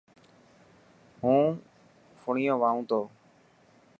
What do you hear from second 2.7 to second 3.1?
تو.